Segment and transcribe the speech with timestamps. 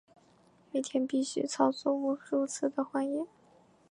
[0.71, 3.27] 每天必须操作数次的换液。